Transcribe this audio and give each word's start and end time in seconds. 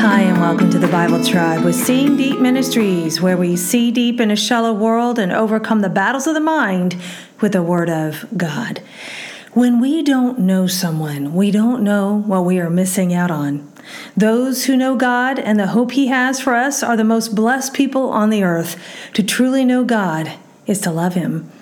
Hi, 0.00 0.22
and 0.22 0.40
welcome 0.40 0.70
to 0.70 0.78
the 0.78 0.88
Bible 0.88 1.22
Tribe 1.22 1.62
with 1.62 1.74
Seeing 1.74 2.16
Deep 2.16 2.40
Ministries, 2.40 3.20
where 3.20 3.36
we 3.36 3.54
see 3.54 3.90
deep 3.90 4.18
in 4.18 4.30
a 4.30 4.34
shallow 4.34 4.72
world 4.72 5.18
and 5.18 5.30
overcome 5.30 5.82
the 5.82 5.90
battles 5.90 6.26
of 6.26 6.32
the 6.32 6.40
mind 6.40 6.96
with 7.42 7.52
the 7.52 7.62
Word 7.62 7.90
of 7.90 8.24
God. 8.34 8.80
When 9.52 9.78
we 9.78 10.02
don't 10.02 10.38
know 10.38 10.66
someone, 10.66 11.34
we 11.34 11.50
don't 11.50 11.84
know 11.84 12.22
what 12.22 12.46
we 12.46 12.58
are 12.58 12.70
missing 12.70 13.12
out 13.12 13.30
on. 13.30 13.70
Those 14.16 14.64
who 14.64 14.74
know 14.74 14.96
God 14.96 15.38
and 15.38 15.60
the 15.60 15.66
hope 15.66 15.92
He 15.92 16.06
has 16.06 16.40
for 16.40 16.54
us 16.54 16.82
are 16.82 16.96
the 16.96 17.04
most 17.04 17.34
blessed 17.34 17.74
people 17.74 18.08
on 18.08 18.30
the 18.30 18.42
earth. 18.42 18.82
To 19.12 19.22
truly 19.22 19.66
know 19.66 19.84
God 19.84 20.32
is 20.64 20.80
to 20.80 20.90
love 20.90 21.12
Him. 21.12 21.52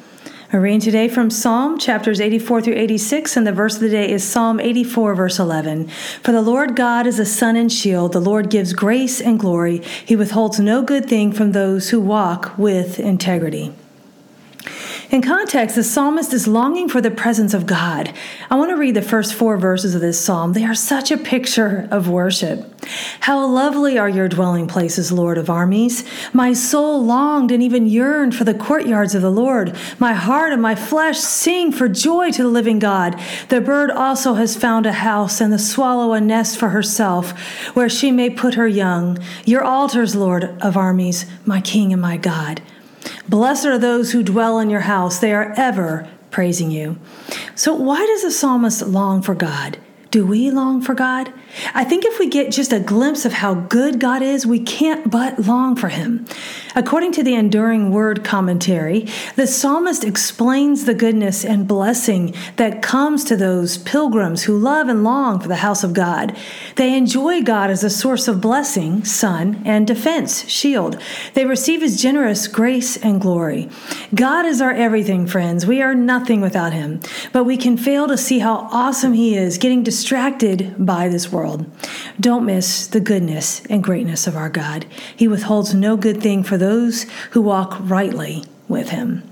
I 0.50 0.56
read 0.56 0.80
today 0.80 1.08
from 1.08 1.28
Psalm 1.28 1.78
chapters 1.78 2.22
84 2.22 2.62
through 2.62 2.76
86, 2.76 3.36
and 3.36 3.46
the 3.46 3.52
verse 3.52 3.74
of 3.74 3.82
the 3.82 3.90
day 3.90 4.10
is 4.10 4.24
Psalm 4.24 4.60
84, 4.60 5.14
verse 5.14 5.38
11. 5.38 5.88
For 6.22 6.32
the 6.32 6.40
Lord 6.40 6.74
God 6.74 7.06
is 7.06 7.18
a 7.18 7.26
sun 7.26 7.54
and 7.54 7.70
shield. 7.70 8.14
The 8.14 8.20
Lord 8.20 8.48
gives 8.48 8.72
grace 8.72 9.20
and 9.20 9.38
glory. 9.38 9.82
He 10.06 10.16
withholds 10.16 10.58
no 10.58 10.80
good 10.80 11.06
thing 11.06 11.32
from 11.32 11.52
those 11.52 11.90
who 11.90 12.00
walk 12.00 12.56
with 12.56 12.98
integrity. 12.98 13.74
In 15.10 15.22
context, 15.22 15.74
the 15.74 15.82
psalmist 15.82 16.34
is 16.34 16.46
longing 16.46 16.86
for 16.86 17.00
the 17.00 17.10
presence 17.10 17.54
of 17.54 17.64
God. 17.64 18.12
I 18.50 18.56
want 18.56 18.68
to 18.68 18.76
read 18.76 18.94
the 18.94 19.00
first 19.00 19.32
four 19.32 19.56
verses 19.56 19.94
of 19.94 20.02
this 20.02 20.22
psalm. 20.22 20.52
They 20.52 20.64
are 20.64 20.74
such 20.74 21.10
a 21.10 21.16
picture 21.16 21.88
of 21.90 22.10
worship. 22.10 22.74
How 23.20 23.46
lovely 23.46 23.96
are 23.96 24.08
your 24.08 24.28
dwelling 24.28 24.66
places, 24.66 25.10
Lord 25.10 25.38
of 25.38 25.48
armies. 25.48 26.04
My 26.34 26.52
soul 26.52 27.02
longed 27.02 27.50
and 27.50 27.62
even 27.62 27.86
yearned 27.86 28.36
for 28.36 28.44
the 28.44 28.52
courtyards 28.52 29.14
of 29.14 29.22
the 29.22 29.30
Lord. 29.30 29.74
My 29.98 30.12
heart 30.12 30.52
and 30.52 30.60
my 30.60 30.74
flesh 30.74 31.18
sing 31.18 31.72
for 31.72 31.88
joy 31.88 32.30
to 32.32 32.42
the 32.42 32.48
living 32.48 32.78
God. 32.78 33.18
The 33.48 33.62
bird 33.62 33.90
also 33.90 34.34
has 34.34 34.56
found 34.56 34.84
a 34.84 34.92
house, 34.92 35.40
and 35.40 35.50
the 35.50 35.58
swallow 35.58 36.12
a 36.12 36.20
nest 36.20 36.58
for 36.58 36.68
herself, 36.68 37.30
where 37.74 37.88
she 37.88 38.12
may 38.12 38.28
put 38.28 38.54
her 38.54 38.68
young. 38.68 39.18
Your 39.46 39.64
altars, 39.64 40.14
Lord 40.14 40.44
of 40.60 40.76
armies, 40.76 41.24
my 41.46 41.62
King 41.62 41.94
and 41.94 42.02
my 42.02 42.18
God. 42.18 42.60
Blessed 43.28 43.66
are 43.66 43.78
those 43.78 44.12
who 44.12 44.22
dwell 44.22 44.58
in 44.58 44.70
your 44.70 44.80
house, 44.80 45.18
they 45.18 45.32
are 45.32 45.52
ever 45.56 46.08
praising 46.30 46.70
you. 46.70 46.98
So, 47.54 47.74
why 47.74 48.04
does 48.06 48.22
the 48.22 48.30
psalmist 48.30 48.86
long 48.86 49.22
for 49.22 49.34
God? 49.34 49.78
Do 50.10 50.24
we 50.24 50.50
long 50.50 50.80
for 50.80 50.94
God? 50.94 51.30
I 51.74 51.84
think 51.84 52.06
if 52.06 52.18
we 52.18 52.28
get 52.28 52.50
just 52.50 52.72
a 52.72 52.80
glimpse 52.80 53.26
of 53.26 53.32
how 53.32 53.54
good 53.54 54.00
God 54.00 54.22
is, 54.22 54.46
we 54.46 54.58
can't 54.58 55.10
but 55.10 55.38
long 55.38 55.76
for 55.76 55.88
Him. 55.88 56.24
According 56.74 57.12
to 57.12 57.22
the 57.22 57.34
Enduring 57.34 57.90
Word 57.90 58.24
commentary, 58.24 59.06
the 59.36 59.46
psalmist 59.46 60.04
explains 60.04 60.84
the 60.84 60.94
goodness 60.94 61.44
and 61.44 61.68
blessing 61.68 62.34
that 62.56 62.80
comes 62.80 63.24
to 63.24 63.36
those 63.36 63.76
pilgrims 63.78 64.44
who 64.44 64.56
love 64.56 64.88
and 64.88 65.04
long 65.04 65.40
for 65.40 65.48
the 65.48 65.56
house 65.56 65.84
of 65.84 65.92
God. 65.92 66.36
They 66.76 66.96
enjoy 66.96 67.42
God 67.42 67.70
as 67.70 67.84
a 67.84 67.90
source 67.90 68.28
of 68.28 68.40
blessing, 68.40 69.04
sun, 69.04 69.62
and 69.66 69.86
defense, 69.86 70.48
shield. 70.48 70.98
They 71.34 71.44
receive 71.44 71.82
His 71.82 72.00
generous 72.00 72.48
grace 72.48 72.96
and 72.96 73.20
glory. 73.20 73.68
God 74.14 74.46
is 74.46 74.62
our 74.62 74.72
everything, 74.72 75.26
friends. 75.26 75.66
We 75.66 75.82
are 75.82 75.94
nothing 75.94 76.40
without 76.40 76.72
Him, 76.72 77.00
but 77.32 77.44
we 77.44 77.58
can 77.58 77.76
fail 77.76 78.08
to 78.08 78.16
see 78.16 78.38
how 78.38 78.68
awesome 78.70 79.12
He 79.12 79.36
is, 79.36 79.58
getting 79.58 79.82
distracted 79.98 80.74
by 80.78 81.08
this 81.08 81.32
world. 81.32 81.66
Don't 82.20 82.46
miss 82.46 82.86
the 82.86 83.00
goodness 83.00 83.66
and 83.66 83.82
greatness 83.82 84.28
of 84.28 84.36
our 84.36 84.48
God. 84.48 84.86
He 85.16 85.26
withholds 85.26 85.74
no 85.74 85.96
good 85.96 86.22
thing 86.22 86.44
for 86.44 86.56
those 86.56 87.02
who 87.32 87.42
walk 87.42 87.76
rightly 87.80 88.44
with 88.68 88.90
Him. 88.90 89.28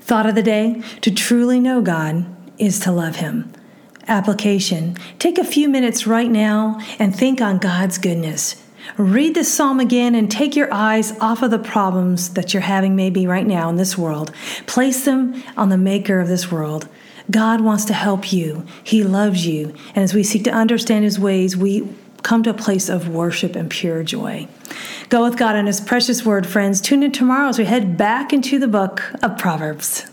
Thought 0.00 0.26
of 0.26 0.34
the 0.34 0.42
day 0.42 0.82
to 1.02 1.14
truly 1.14 1.60
know 1.60 1.80
God 1.80 2.26
is 2.58 2.80
to 2.80 2.90
love 2.90 3.16
Him. 3.16 3.52
Application 4.08 4.96
Take 5.20 5.38
a 5.38 5.44
few 5.44 5.68
minutes 5.68 6.08
right 6.08 6.30
now 6.30 6.80
and 6.98 7.14
think 7.14 7.40
on 7.40 7.58
God's 7.58 7.98
goodness. 7.98 8.60
Read 8.96 9.36
this 9.36 9.54
psalm 9.54 9.78
again 9.78 10.16
and 10.16 10.28
take 10.28 10.56
your 10.56 10.74
eyes 10.74 11.16
off 11.20 11.42
of 11.42 11.52
the 11.52 11.58
problems 11.60 12.30
that 12.34 12.52
you're 12.52 12.62
having 12.62 12.96
maybe 12.96 13.28
right 13.28 13.46
now 13.46 13.68
in 13.68 13.76
this 13.76 13.96
world. 13.96 14.32
Place 14.66 15.04
them 15.04 15.40
on 15.56 15.68
the 15.68 15.78
maker 15.78 16.18
of 16.18 16.26
this 16.26 16.50
world. 16.50 16.88
God 17.32 17.62
wants 17.62 17.84
to 17.86 17.94
help 17.94 18.32
you. 18.32 18.64
He 18.84 19.02
loves 19.02 19.46
you. 19.46 19.74
And 19.94 20.04
as 20.04 20.14
we 20.14 20.22
seek 20.22 20.44
to 20.44 20.52
understand 20.52 21.04
his 21.04 21.18
ways, 21.18 21.56
we 21.56 21.88
come 22.22 22.42
to 22.44 22.50
a 22.50 22.54
place 22.54 22.88
of 22.88 23.08
worship 23.08 23.56
and 23.56 23.68
pure 23.68 24.04
joy. 24.04 24.46
Go 25.08 25.24
with 25.24 25.36
God 25.36 25.56
and 25.56 25.66
his 25.66 25.80
precious 25.80 26.24
word, 26.24 26.46
friends. 26.46 26.80
Tune 26.80 27.02
in 27.02 27.10
tomorrow 27.10 27.48
as 27.48 27.58
we 27.58 27.64
head 27.64 27.96
back 27.96 28.32
into 28.32 28.58
the 28.58 28.68
book 28.68 29.02
of 29.22 29.36
Proverbs. 29.38 30.11